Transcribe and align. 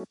Woo! 0.00 0.06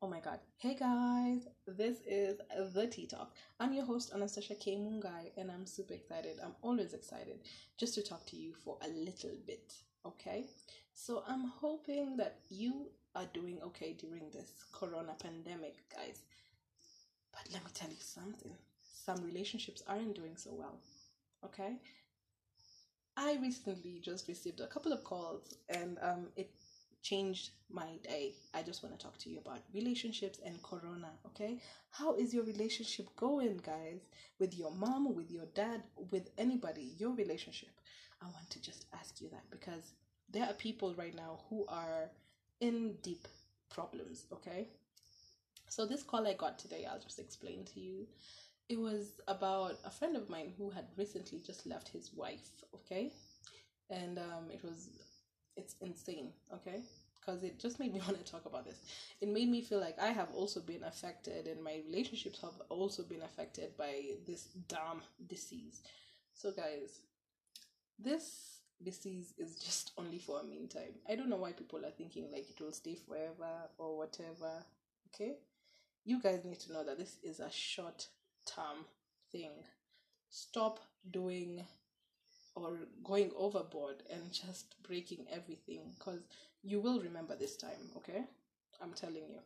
Oh 0.00 0.08
my 0.08 0.20
god. 0.20 0.40
Hey 0.56 0.74
guys, 0.74 1.46
this 1.66 1.98
is 2.06 2.40
The 2.72 2.86
Tea 2.86 3.06
Talk. 3.06 3.34
I'm 3.60 3.74
your 3.74 3.84
host, 3.84 4.12
Anastasia 4.14 4.54
K. 4.54 4.76
Mungai, 4.76 5.32
and 5.36 5.50
I'm 5.50 5.66
super 5.66 5.92
excited. 5.92 6.38
I'm 6.42 6.54
always 6.62 6.94
excited 6.94 7.40
just 7.76 7.94
to 7.96 8.02
talk 8.02 8.24
to 8.26 8.36
you 8.36 8.54
for 8.54 8.78
a 8.82 8.88
little 8.88 9.36
bit, 9.46 9.74
okay? 10.06 10.46
So 10.94 11.22
I'm 11.28 11.48
hoping 11.60 12.16
that 12.16 12.38
you 12.48 12.86
are 13.14 13.26
doing 13.34 13.58
okay 13.62 13.92
during 13.92 14.30
this 14.32 14.64
corona 14.72 15.14
pandemic, 15.22 15.76
guys. 15.94 16.22
But 17.30 17.52
let 17.52 17.62
me 17.62 17.70
tell 17.74 17.90
you 17.90 17.96
something 18.00 18.56
some 19.06 19.24
relationships 19.24 19.84
aren't 19.86 20.16
doing 20.16 20.36
so 20.36 20.50
well, 20.52 20.80
okay? 21.44 21.76
I 23.16 23.38
recently 23.40 24.00
just 24.02 24.28
received 24.28 24.60
a 24.60 24.66
couple 24.66 24.92
of 24.92 25.02
calls 25.04 25.54
and 25.68 25.98
um, 26.02 26.26
it 26.36 26.50
changed 27.02 27.50
my 27.70 27.86
day. 28.02 28.34
I 28.52 28.62
just 28.62 28.82
want 28.82 28.98
to 28.98 29.02
talk 29.02 29.16
to 29.18 29.30
you 29.30 29.38
about 29.38 29.60
relationships 29.72 30.40
and 30.44 30.62
corona, 30.62 31.10
okay? 31.26 31.60
How 31.90 32.14
is 32.16 32.34
your 32.34 32.44
relationship 32.44 33.06
going, 33.16 33.60
guys? 33.64 34.08
With 34.38 34.58
your 34.58 34.72
mom, 34.72 35.14
with 35.14 35.30
your 35.30 35.46
dad, 35.54 35.82
with 36.10 36.30
anybody, 36.36 36.94
your 36.98 37.12
relationship? 37.14 37.70
I 38.20 38.26
want 38.26 38.50
to 38.50 38.60
just 38.60 38.86
ask 38.92 39.20
you 39.20 39.28
that 39.30 39.44
because 39.50 39.92
there 40.30 40.44
are 40.44 40.54
people 40.54 40.94
right 40.96 41.14
now 41.14 41.40
who 41.48 41.64
are 41.68 42.10
in 42.60 42.96
deep 43.02 43.28
problems, 43.70 44.26
okay? 44.32 44.68
So, 45.68 45.86
this 45.86 46.02
call 46.02 46.26
I 46.26 46.34
got 46.34 46.58
today, 46.58 46.86
I'll 46.90 47.00
just 47.00 47.18
explain 47.18 47.64
to 47.74 47.80
you. 47.80 48.06
It 48.68 48.80
was 48.80 49.20
about 49.28 49.78
a 49.84 49.90
friend 49.90 50.16
of 50.16 50.28
mine 50.28 50.52
who 50.58 50.70
had 50.70 50.86
recently 50.96 51.40
just 51.40 51.66
left 51.66 51.88
his 51.88 52.12
wife, 52.14 52.50
okay? 52.74 53.12
And 53.90 54.18
um, 54.18 54.50
it 54.52 54.62
was 54.64 54.88
it's 55.56 55.76
insane, 55.80 56.32
okay? 56.52 56.82
Because 57.18 57.42
it 57.44 57.58
just 57.60 57.78
made 57.78 57.94
me 57.94 58.00
want 58.06 58.24
to 58.24 58.30
talk 58.30 58.44
about 58.46 58.64
this. 58.64 58.80
It 59.20 59.28
made 59.28 59.48
me 59.48 59.62
feel 59.62 59.80
like 59.80 59.98
I 60.00 60.08
have 60.08 60.30
also 60.34 60.60
been 60.60 60.82
affected, 60.82 61.46
and 61.46 61.62
my 61.62 61.80
relationships 61.86 62.40
have 62.40 62.60
also 62.68 63.02
been 63.04 63.22
affected 63.22 63.76
by 63.76 64.02
this 64.26 64.48
damn 64.68 65.02
disease. 65.28 65.82
So, 66.34 66.50
guys, 66.50 67.00
this 67.98 68.60
disease 68.82 69.32
is 69.38 69.56
just 69.56 69.92
only 69.96 70.18
for 70.18 70.40
a 70.40 70.44
meantime. 70.44 70.94
I 71.08 71.14
don't 71.14 71.30
know 71.30 71.36
why 71.36 71.52
people 71.52 71.84
are 71.84 71.90
thinking 71.96 72.30
like 72.32 72.50
it 72.50 72.60
will 72.60 72.72
stay 72.72 72.96
forever 72.96 73.68
or 73.78 73.96
whatever, 73.96 74.64
okay? 75.14 75.36
You 76.04 76.20
guys 76.20 76.44
need 76.44 76.60
to 76.60 76.72
know 76.72 76.84
that 76.84 76.98
this 76.98 77.16
is 77.22 77.40
a 77.40 77.50
short 77.50 78.08
term 78.46 78.86
thing. 79.32 79.52
Stop 80.30 80.80
doing 81.10 81.64
or 82.56 82.78
going 83.04 83.30
overboard 83.36 84.02
and 84.10 84.32
just 84.32 84.74
breaking 84.82 85.26
everything 85.30 85.92
because 85.98 86.20
you 86.62 86.80
will 86.80 87.00
remember 87.00 87.36
this 87.36 87.56
time, 87.56 87.90
okay? 87.96 88.24
I'm 88.82 88.92
telling 88.94 89.28
you. 89.30 89.40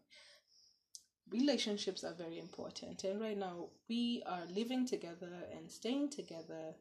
Relationships 1.31 2.05
are 2.05 2.13
very 2.13 2.39
important, 2.39 3.05
and 3.05 3.19
right 3.23 3.39
now 3.39 3.71
we 3.89 4.23
are 4.27 4.45
living 4.45 4.85
together 4.87 5.47
and 5.51 5.71
staying 5.73 6.11
together, 6.11 6.75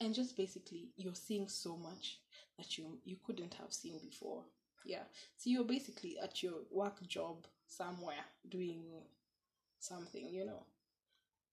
and 0.00 0.14
just 0.14 0.36
basically 0.36 0.90
you're 0.96 1.14
seeing 1.14 1.48
so 1.48 1.76
much 1.76 2.18
that 2.58 2.76
you 2.76 2.98
you 3.04 3.16
couldn't 3.24 3.54
have 3.54 3.72
seen 3.72 3.98
before. 3.98 4.44
Yeah, 4.84 5.04
so 5.36 5.50
you're 5.50 5.64
basically 5.64 6.18
at 6.18 6.42
your 6.42 6.60
work 6.70 7.06
job 7.08 7.46
somewhere 7.66 8.24
doing 8.48 8.84
something, 9.86 10.28
you 10.28 10.44
know, 10.44 10.64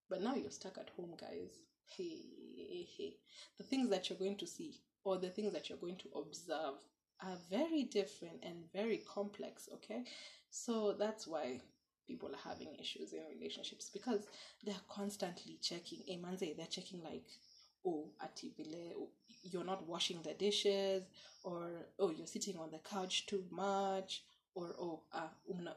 but 0.09 0.21
now 0.21 0.35
you're 0.35 0.51
stuck 0.51 0.77
at 0.77 0.89
home, 0.95 1.13
guys 1.19 1.63
hey, 1.97 2.17
hey, 2.55 2.87
hey, 2.97 3.13
the 3.57 3.63
things 3.63 3.89
that 3.89 4.09
you're 4.09 4.19
going 4.19 4.37
to 4.37 4.47
see 4.47 4.79
or 5.03 5.17
the 5.17 5.29
things 5.29 5.53
that 5.53 5.69
you're 5.69 5.77
going 5.77 5.97
to 5.97 6.09
observe 6.15 6.75
are 7.21 7.37
very 7.49 7.83
different 7.83 8.39
and 8.43 8.71
very 8.73 9.01
complex, 9.07 9.69
okay? 9.73 10.03
So 10.49 10.93
that's 10.93 11.27
why 11.27 11.59
people 12.07 12.29
are 12.29 12.49
having 12.49 12.75
issues 12.79 13.13
in 13.13 13.19
relationships 13.38 13.89
because 13.93 14.27
they're 14.63 14.75
constantly 14.89 15.57
checking. 15.61 15.99
Hey, 16.05 16.19
manze, 16.22 16.55
they're 16.55 16.66
checking 16.67 17.03
like, 17.03 17.25
oh, 17.85 18.09
ativile, 18.23 18.91
oh, 18.97 19.09
you're 19.43 19.66
not 19.66 19.88
washing 19.88 20.22
the 20.23 20.33
dishes, 20.33 21.03
or 21.43 21.67
oh, 21.99 22.11
you're 22.11 22.27
sitting 22.27 22.57
on 22.57 22.72
the 22.72 22.79
couch 22.79 23.25
too 23.25 23.43
much, 23.51 24.23
or 24.55 24.73
oh, 24.79 25.01
uh, 25.13 25.27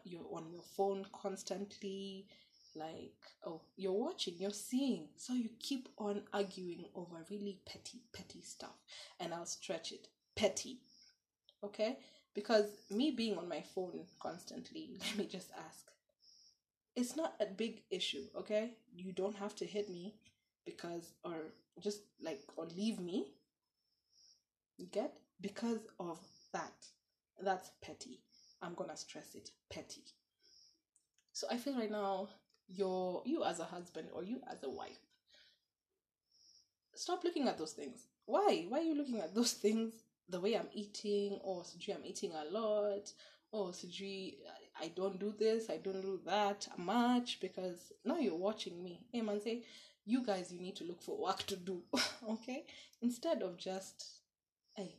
you're 0.04 0.26
on 0.30 0.48
your 0.52 0.62
phone 0.76 1.04
constantly 1.12 2.26
like 2.76 3.14
oh 3.44 3.62
you're 3.76 3.92
watching 3.92 4.34
you're 4.38 4.50
seeing. 4.50 5.08
So 5.16 5.32
you 5.32 5.50
keep 5.58 5.88
on 5.98 6.22
arguing 6.32 6.84
over 6.94 7.24
really 7.30 7.60
petty 7.66 8.02
petty 8.12 8.42
stuff. 8.42 8.76
And 9.20 9.34
i'll 9.34 9.46
stretch 9.46 9.92
it. 9.92 10.08
Petty. 10.34 10.80
Okay? 11.64 11.98
Because 12.34 12.66
me 12.90 13.10
being 13.10 13.38
on 13.38 13.48
my 13.48 13.62
phone 13.74 14.00
constantly 14.20 14.90
let 15.00 15.16
me 15.18 15.26
just 15.26 15.50
ask. 15.66 15.86
It's 16.94 17.16
not 17.16 17.34
a 17.40 17.46
big 17.46 17.82
issue 17.90 18.24
okay? 18.38 18.72
You 18.94 19.12
don't 19.12 19.36
have 19.36 19.54
to 19.56 19.66
hit 19.66 19.88
me 19.88 20.14
because 20.64 21.12
or 21.24 21.52
just 21.80 22.00
like 22.22 22.42
or 22.56 22.66
leave 22.76 23.00
me. 23.00 23.32
You 24.76 24.86
get? 24.86 25.14
Because 25.40 25.80
of 25.98 26.18
that. 26.52 26.86
That's 27.42 27.70
petty. 27.82 28.20
I'm 28.62 28.74
gonna 28.74 28.96
stress 28.96 29.34
it. 29.34 29.50
Petty. 29.70 30.04
So 31.32 31.46
i 31.50 31.58
feel 31.58 31.76
right 31.76 31.90
now 31.90 32.28
your 32.68 33.22
you 33.24 33.44
as 33.44 33.60
a 33.60 33.64
husband 33.64 34.08
or 34.12 34.22
you 34.22 34.40
as 34.50 34.62
a 34.62 34.70
wife. 34.70 34.98
Stop 36.94 37.24
looking 37.24 37.48
at 37.48 37.58
those 37.58 37.72
things. 37.72 38.06
Why? 38.24 38.66
Why 38.68 38.78
are 38.78 38.82
you 38.82 38.96
looking 38.96 39.20
at 39.20 39.34
those 39.34 39.52
things 39.52 39.94
the 40.28 40.40
way 40.40 40.54
i'm 40.54 40.68
eating? 40.72 41.38
Or 41.42 41.62
sijui 41.62 41.94
i'm 41.94 42.04
eating 42.04 42.32
a 42.32 42.50
lot. 42.50 43.12
Or 43.52 43.70
sijui 43.70 44.34
i 44.80 44.88
don't 44.88 45.18
do 45.18 45.32
this 45.38 45.70
i 45.70 45.78
don't 45.78 46.02
do 46.02 46.20
that 46.26 46.68
much 46.76 47.40
because 47.40 47.92
now 48.04 48.18
you're 48.18 48.34
watching 48.34 48.82
me. 48.82 49.00
Hey 49.12 49.22
man 49.22 49.40
say 49.40 49.62
you 50.04 50.24
guys 50.24 50.52
you 50.52 50.60
need 50.60 50.76
to 50.76 50.84
look 50.84 51.02
for 51.02 51.18
work 51.18 51.42
to 51.44 51.56
do 51.56 51.82
okay? 52.28 52.64
Instead 53.02 53.42
of 53.42 53.56
just 53.56 54.04
hey 54.74 54.96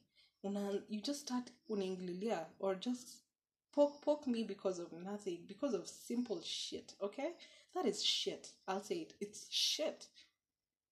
you 0.87 1.01
just 1.01 1.21
start 1.21 1.49
unaingililia 1.69 2.45
or 2.59 2.75
just 2.75 3.23
poke 3.73 4.01
poke 4.01 4.27
me 4.27 4.43
because 4.43 4.79
of 4.79 4.91
nothing 4.93 5.39
because 5.47 5.73
of 5.73 5.87
simple 5.87 6.41
shit 6.41 6.93
okay 7.01 7.33
that 7.77 7.87
is 7.87 8.03
shit. 8.03 8.49
I'll 8.67 8.81
say 8.81 8.95
it. 8.95 9.13
It's 9.21 9.45
shit. 9.51 10.07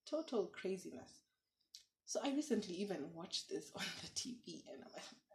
Total 0.09 0.46
craziness. 0.46 1.09
So 2.06 2.19
I 2.23 2.29
recently 2.29 2.75
even 2.75 3.07
watched 3.13 3.50
this 3.50 3.72
on 3.75 3.84
the 4.01 4.07
TV, 4.09 4.63
and 4.72 4.84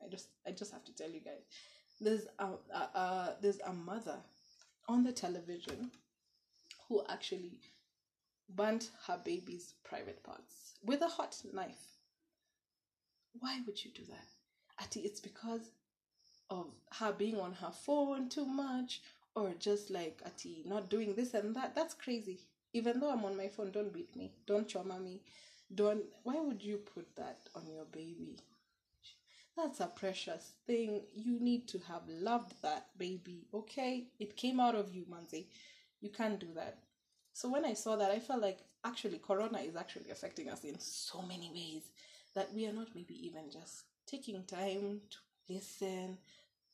I 0.05 0.09
just 0.09 0.29
I 0.47 0.53
just 0.53 0.73
have 0.73 0.85
to 0.85 0.95
tell 0.95 1.11
you 1.11 1.21
guys, 1.21 1.43
there's 2.01 2.29
a, 2.39 3.35
there's 3.43 3.59
a 3.67 3.73
mother 3.73 4.17
on 4.89 5.03
the 5.03 5.13
television 5.13 5.91
who 6.89 7.03
actually 7.09 7.59
burnt 8.49 8.91
her 9.07 9.21
baby's 9.25 9.75
private 9.85 10.23
parts 10.23 10.75
with 10.85 11.03
a 11.03 11.09
hot 11.09 11.37
knife. 11.53 11.99
Why 13.39 13.61
would 13.67 13.85
you 13.85 13.91
do 13.93 14.03
that? 14.09 14.27
Ati, 14.83 15.01
it's 15.01 15.21
because 15.21 15.71
of 16.49 16.67
her 16.99 17.13
being 17.13 17.39
on 17.39 17.53
her 17.55 17.71
phone 17.71 18.29
too 18.29 18.47
much 18.47 19.03
or 19.35 19.53
just 19.59 19.91
like 19.91 20.21
ati 20.27 20.63
not 20.67 20.91
doing 20.91 21.15
this 21.15 21.35
and 21.35 21.55
that. 21.57 21.75
That's 21.75 21.95
crazy. 21.95 22.41
Even 22.73 23.01
though 23.01 23.11
i'm 23.11 23.25
on 23.25 23.37
my 23.37 23.49
phone 23.49 23.71
don't 23.71 23.93
beat 23.93 24.15
me. 24.17 24.33
Don't 24.47 24.69
trauma 24.69 24.99
me. 24.99 25.23
Don't 25.75 26.03
why 26.23 26.41
would 26.41 26.63
you 26.63 26.79
put 26.79 27.15
that 27.17 27.49
on 27.55 27.67
your 27.69 27.85
baby? 27.87 28.39
That's 29.57 29.81
a 29.81 29.87
precious 29.87 30.53
thing. 30.67 31.03
You 31.15 31.39
need 31.41 31.69
to 31.69 31.79
have 31.89 32.03
loved 32.09 32.55
that 32.63 32.87
baby 32.99 33.47
okay? 33.53 34.07
It 34.19 34.37
came 34.37 34.61
out 34.61 34.75
of 34.75 34.95
you 34.95 35.05
manzi. 35.05 35.47
You 36.01 36.11
can't 36.11 36.39
do 36.39 36.49
that. 36.55 36.79
So 37.33 37.49
when 37.49 37.65
i 37.65 37.75
saw 37.75 37.97
that 37.97 38.11
i 38.11 38.19
felt 38.19 38.43
like 38.43 38.59
actually 38.85 39.19
corona 39.19 39.59
is 39.59 39.77
actually 39.77 40.11
affecting 40.11 40.49
us 40.49 40.65
in 40.65 40.79
so 40.79 41.23
many 41.23 41.51
ways 41.55 41.91
that 42.35 42.53
we 42.55 42.67
are 42.67 42.73
not 42.73 42.89
maybe 42.95 43.15
even 43.27 43.51
just 43.51 43.85
taking 44.07 44.45
time 44.45 45.01
to 45.11 45.19
listen 45.49 46.19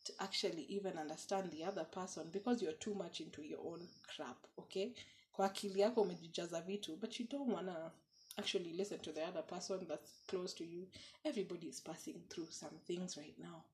to 0.07 0.13
actually 0.19 0.63
even 0.63 0.99
understand 0.99 1.51
the 1.51 1.65
other 1.65 1.85
person 1.85 2.31
because 2.33 2.63
you're 2.63 2.79
too 2.81 2.95
much 2.95 3.21
into 3.21 3.43
your 3.43 3.61
own 3.61 3.89
crap 4.17 4.37
okay? 4.59 4.93
Kwa 5.33 5.47
akili 5.47 5.81
yako 5.81 6.03
umejijaza 6.03 6.61
vitu 6.61 6.97
but 6.97 7.21
you 7.21 7.27
don't 7.27 7.53
wanna 7.53 7.91
actually 8.39 8.73
listen 8.73 8.99
to 8.99 9.13
the 9.13 9.23
other 9.23 9.43
person 9.43 9.87
that's 9.89 10.13
close 10.27 10.55
to 10.55 10.65
you. 10.65 10.87
Everybody 11.25 11.69
is 11.69 11.81
passing 11.81 12.23
through 12.29 12.51
some 12.51 12.79
things 12.87 13.17
right 13.17 13.39
now. 13.39 13.65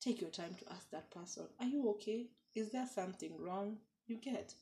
Take 0.00 0.20
your 0.20 0.30
time 0.30 0.54
to 0.54 0.72
ask 0.72 0.90
that 0.90 1.10
person 1.10 1.44
are 1.60 1.66
you 1.66 1.88
okay? 1.90 2.26
Is 2.54 2.70
there 2.70 2.86
something 2.86 3.32
wrong? 3.38 3.78
You 4.06 4.16
get. 4.16 4.54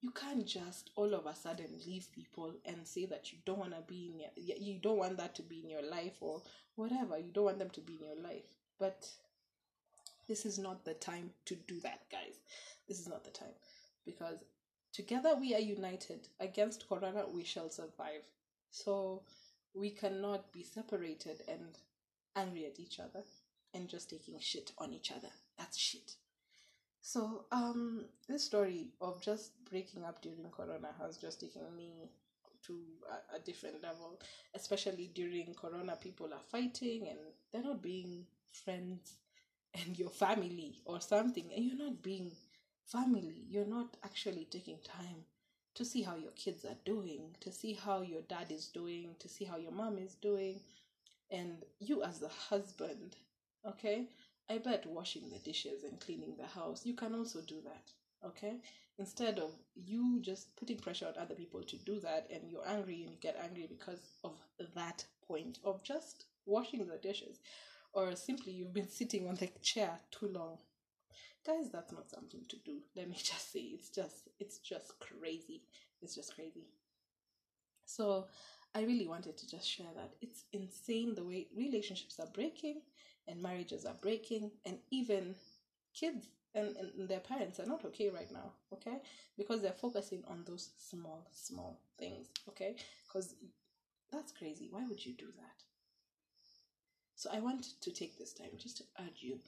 You 0.00 0.10
can't 0.10 0.46
just 0.46 0.90
all 0.96 1.12
of 1.14 1.26
a 1.26 1.34
sudden 1.34 1.68
leave 1.86 2.06
people 2.12 2.54
and 2.64 2.86
say 2.86 3.04
that 3.06 3.32
you 3.32 3.38
don't 3.44 3.58
want 3.58 3.74
to 3.74 3.82
be 3.86 4.12
in 4.12 4.20
your, 4.20 4.56
you 4.58 4.78
don't 4.78 4.98
want 4.98 5.16
that 5.18 5.34
to 5.36 5.42
be 5.42 5.60
in 5.60 5.70
your 5.70 5.82
life 5.82 6.16
or 6.20 6.42
whatever. 6.76 7.18
You 7.18 7.32
don't 7.32 7.44
want 7.44 7.58
them 7.58 7.70
to 7.70 7.80
be 7.80 7.94
in 7.94 8.06
your 8.06 8.22
life. 8.22 8.44
But 8.78 9.08
this 10.28 10.46
is 10.46 10.58
not 10.58 10.84
the 10.84 10.94
time 10.94 11.30
to 11.46 11.56
do 11.56 11.80
that, 11.80 12.02
guys. 12.10 12.38
This 12.86 13.00
is 13.00 13.08
not 13.08 13.24
the 13.24 13.30
time 13.30 13.54
because 14.04 14.44
together 14.92 15.34
we 15.38 15.54
are 15.54 15.60
united 15.60 16.28
against 16.40 16.88
corona 16.88 17.24
we 17.32 17.44
shall 17.44 17.68
survive 17.68 18.22
So 18.70 19.22
we 19.74 19.90
cannot 19.90 20.52
be 20.52 20.62
separated 20.62 21.42
and 21.48 21.78
angry 22.36 22.66
at 22.66 22.80
each 22.80 22.98
other 23.00 23.22
and 23.74 23.88
just 23.88 24.10
taking 24.10 24.38
shit 24.40 24.72
on 24.78 24.92
each 24.92 25.10
other. 25.12 25.28
That's 25.58 25.76
shit. 25.78 26.12
So, 27.00 27.46
um, 27.52 28.06
this 28.28 28.44
story 28.44 28.88
of 29.00 29.22
just 29.22 29.52
breaking 29.70 30.04
up 30.04 30.20
during 30.22 30.50
Corona 30.50 30.88
has 31.00 31.16
just 31.16 31.40
taken 31.40 31.62
me 31.76 32.10
to 32.66 32.78
a, 33.10 33.36
a 33.36 33.40
different 33.40 33.82
level. 33.82 34.20
Especially 34.54 35.10
during 35.14 35.54
Corona, 35.54 35.96
people 35.96 36.32
are 36.32 36.42
fighting 36.50 37.08
and 37.08 37.18
they're 37.52 37.62
not 37.62 37.82
being 37.82 38.26
friends 38.52 39.14
and 39.74 39.98
your 39.98 40.10
family 40.10 40.80
or 40.84 41.00
something, 41.00 41.50
and 41.54 41.64
you're 41.64 41.76
not 41.78 42.02
being 42.02 42.32
family. 42.86 43.44
You're 43.48 43.66
not 43.66 43.96
actually 44.04 44.46
taking 44.50 44.78
time 44.84 45.24
to 45.74 45.84
see 45.84 46.02
how 46.02 46.16
your 46.16 46.32
kids 46.32 46.64
are 46.64 46.76
doing, 46.84 47.36
to 47.40 47.52
see 47.52 47.74
how 47.74 48.02
your 48.02 48.22
dad 48.22 48.50
is 48.50 48.66
doing, 48.66 49.14
to 49.20 49.28
see 49.28 49.44
how 49.44 49.58
your 49.58 49.70
mom 49.72 49.98
is 49.98 50.14
doing, 50.14 50.60
and 51.30 51.64
you 51.78 52.02
as 52.02 52.18
the 52.18 52.28
husband, 52.28 53.16
okay? 53.66 54.08
I 54.50 54.58
bet 54.58 54.86
washing 54.86 55.28
the 55.28 55.38
dishes 55.38 55.84
and 55.84 56.00
cleaning 56.00 56.34
the 56.36 56.46
house, 56.46 56.86
you 56.86 56.94
can 56.94 57.14
also 57.14 57.40
do 57.42 57.60
that, 57.64 57.92
okay? 58.26 58.60
Instead 58.98 59.38
of 59.38 59.52
you 59.76 60.18
just 60.20 60.56
putting 60.56 60.78
pressure 60.78 61.06
on 61.06 61.22
other 61.22 61.34
people 61.34 61.62
to 61.62 61.76
do 61.76 62.00
that 62.00 62.26
and 62.32 62.50
you're 62.50 62.66
angry 62.66 63.02
and 63.02 63.10
you 63.10 63.16
get 63.20 63.38
angry 63.40 63.68
because 63.68 64.00
of 64.24 64.32
that 64.74 65.04
point 65.26 65.58
of 65.62 65.82
just 65.84 66.24
washing 66.46 66.86
the 66.88 66.96
dishes 66.96 67.38
or 67.98 68.14
simply 68.14 68.52
you've 68.52 68.72
been 68.72 68.88
sitting 68.88 69.28
on 69.28 69.34
the 69.34 69.48
chair 69.62 69.98
too 70.10 70.28
long. 70.28 70.58
Guys 71.44 71.70
that's 71.72 71.92
not 71.92 72.10
something 72.10 72.42
to 72.48 72.56
do. 72.64 72.78
Let 72.96 73.08
me 73.08 73.16
just 73.22 73.52
say 73.52 73.60
it's 73.60 73.90
just 73.90 74.28
it's 74.38 74.58
just 74.58 74.92
crazy. 75.00 75.62
It's 76.00 76.14
just 76.14 76.34
crazy. 76.34 76.66
So 77.84 78.26
i 78.74 78.82
really 78.82 79.08
wanted 79.08 79.36
to 79.38 79.48
just 79.48 79.68
share 79.68 79.92
that. 79.96 80.12
It's 80.20 80.44
insane 80.52 81.14
the 81.14 81.24
way 81.24 81.48
relationships 81.56 82.20
are 82.20 82.32
breaking 82.32 82.82
and 83.26 83.42
marriages 83.42 83.84
are 83.84 83.96
breaking 84.00 84.50
and 84.64 84.78
even 84.90 85.34
kids 85.94 86.28
and, 86.54 86.76
and 86.76 87.08
their 87.08 87.20
parents 87.20 87.58
are 87.60 87.66
not 87.66 87.84
okay 87.84 88.10
right 88.10 88.30
now 88.30 88.52
okay? 88.72 88.98
Because 89.36 89.62
they're 89.62 89.72
focusing 89.72 90.22
on 90.28 90.44
those 90.46 90.70
small 90.76 91.26
small 91.32 91.80
things 91.98 92.28
okay? 92.48 92.76
Because 93.06 93.34
that's 94.12 94.32
crazy. 94.32 94.68
Why 94.70 94.84
would 94.88 95.04
you 95.04 95.14
do 95.14 95.26
that 95.26 95.58
so 97.18 97.28
i 97.32 97.40
want 97.40 97.62
to 97.80 97.90
take 97.92 98.16
this 98.16 98.32
time 98.32 98.50
just 98.56 98.76
to 98.78 98.84
urge 99.00 99.20
you 99.22 99.38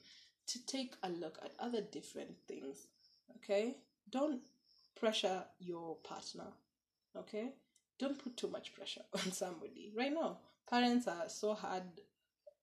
to 0.51 0.65
take 0.65 0.95
a 1.03 1.09
look 1.09 1.37
at 1.43 1.51
other 1.59 1.81
different 1.81 2.35
things. 2.47 2.87
Okay? 3.37 3.77
Don't 4.09 4.41
pressure 4.99 5.43
your 5.59 5.95
partner. 5.97 6.47
Okay? 7.17 7.53
Don't 7.99 8.21
put 8.21 8.37
too 8.37 8.47
much 8.49 8.73
pressure 8.73 9.01
on 9.13 9.31
somebody. 9.31 9.93
Right 9.97 10.13
now, 10.13 10.37
parents 10.69 11.07
are 11.07 11.29
so 11.29 11.53
hard 11.53 11.83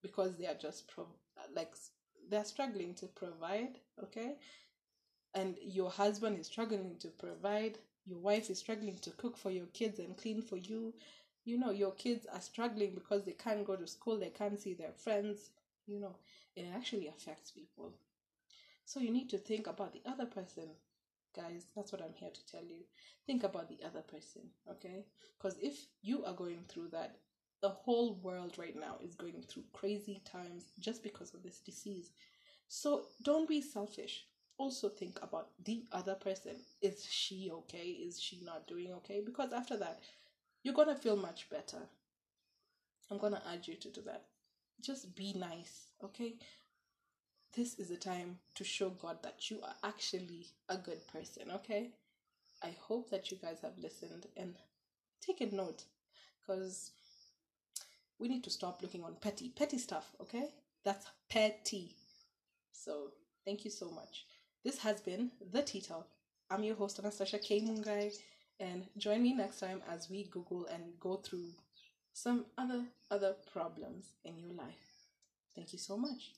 because 0.02 0.36
they 0.36 0.46
are 0.46 0.54
just 0.54 0.88
pro- 0.88 1.06
like 1.54 1.72
they're 2.30 2.44
struggling 2.44 2.94
to 2.94 3.06
provide, 3.06 3.78
okay? 4.02 4.36
And 5.34 5.56
your 5.62 5.90
husband 5.90 6.38
is 6.38 6.46
struggling 6.46 6.96
to 7.00 7.08
provide, 7.08 7.78
your 8.04 8.18
wife 8.18 8.50
is 8.50 8.58
struggling 8.58 8.98
to 9.02 9.10
cook 9.12 9.36
for 9.36 9.50
your 9.50 9.66
kids 9.66 9.98
and 9.98 10.16
clean 10.16 10.42
for 10.42 10.56
you. 10.56 10.92
You 11.48 11.58
know, 11.58 11.70
your 11.70 11.92
kids 11.92 12.26
are 12.32 12.40
struggling 12.40 12.94
because 12.94 13.24
they 13.24 13.32
can't 13.32 13.66
go 13.66 13.74
to 13.74 13.86
school, 13.86 14.18
they 14.18 14.28
can't 14.28 14.60
see 14.60 14.74
their 14.74 14.92
friends, 14.92 15.50
you 15.86 15.98
know 15.98 16.14
it 16.58 16.66
actually 16.74 17.06
affects 17.08 17.52
people. 17.52 17.92
So 18.84 19.00
you 19.00 19.10
need 19.10 19.30
to 19.30 19.38
think 19.38 19.66
about 19.66 19.92
the 19.92 20.02
other 20.04 20.26
person, 20.26 20.70
guys. 21.36 21.66
That's 21.76 21.92
what 21.92 22.02
I'm 22.02 22.14
here 22.14 22.30
to 22.34 22.46
tell 22.46 22.64
you. 22.64 22.82
Think 23.26 23.44
about 23.44 23.68
the 23.68 23.78
other 23.86 24.00
person, 24.00 24.42
okay? 24.68 25.04
Because 25.38 25.56
if 25.62 25.86
you 26.02 26.24
are 26.24 26.32
going 26.32 26.64
through 26.68 26.88
that, 26.88 27.16
the 27.60 27.68
whole 27.68 28.14
world 28.22 28.56
right 28.58 28.74
now 28.78 28.96
is 29.02 29.14
going 29.14 29.44
through 29.48 29.64
crazy 29.72 30.20
times 30.24 30.64
just 30.80 31.02
because 31.02 31.32
of 31.34 31.42
this 31.42 31.60
disease. 31.60 32.10
So 32.66 33.04
don't 33.22 33.48
be 33.48 33.60
selfish. 33.60 34.26
Also 34.58 34.88
think 34.88 35.18
about 35.22 35.50
the 35.64 35.84
other 35.92 36.14
person. 36.14 36.56
Is 36.82 37.06
she 37.08 37.50
okay? 37.52 37.86
Is 37.86 38.20
she 38.20 38.40
not 38.44 38.66
doing 38.66 38.92
okay? 38.94 39.22
Because 39.24 39.52
after 39.52 39.76
that, 39.76 40.00
you're 40.68 40.76
gonna 40.76 40.94
feel 40.94 41.16
much 41.16 41.48
better. 41.48 41.78
I'm 43.10 43.16
gonna 43.16 43.42
urge 43.50 43.68
you 43.68 43.76
to 43.76 43.88
do 43.88 44.02
that 44.02 44.26
just 44.80 45.14
be 45.14 45.32
nice, 45.34 45.88
okay? 46.04 46.34
This 47.56 47.78
is 47.78 47.88
the 47.88 47.96
time 47.96 48.38
to 48.54 48.64
show 48.64 48.90
God 48.90 49.22
that 49.22 49.50
you 49.50 49.60
are 49.62 49.74
actually 49.82 50.46
a 50.68 50.76
good 50.76 51.06
person, 51.08 51.50
okay? 51.54 51.90
I 52.62 52.74
hope 52.80 53.10
that 53.10 53.30
you 53.30 53.38
guys 53.40 53.58
have 53.62 53.78
listened 53.78 54.26
and 54.36 54.54
taken 55.20 55.56
note 55.56 55.84
because 56.40 56.92
we 58.18 58.28
need 58.28 58.44
to 58.44 58.50
stop 58.50 58.82
looking 58.82 59.04
on 59.04 59.16
petty, 59.20 59.48
petty 59.48 59.78
stuff, 59.78 60.10
okay? 60.20 60.50
That's 60.84 61.06
petty. 61.28 61.94
So, 62.72 63.12
thank 63.44 63.64
you 63.64 63.70
so 63.70 63.90
much. 63.90 64.26
This 64.64 64.78
has 64.78 65.00
been 65.00 65.30
The 65.52 65.62
Tea 65.62 65.80
Talk. 65.80 66.08
I'm 66.50 66.64
your 66.64 66.76
host, 66.76 66.98
Anastasia 66.98 67.38
K. 67.38 67.60
Mungai, 67.60 68.12
and 68.60 68.86
join 68.96 69.22
me 69.22 69.34
next 69.34 69.60
time 69.60 69.82
as 69.90 70.10
we 70.10 70.24
Google 70.24 70.66
and 70.66 70.82
go 71.00 71.16
through 71.16 71.50
some 72.12 72.46
other 72.56 72.84
other 73.10 73.34
problems 73.52 74.06
in 74.24 74.38
your 74.38 74.52
life. 74.52 74.88
Thank 75.54 75.72
you 75.72 75.78
so 75.78 75.96
much. 75.96 76.32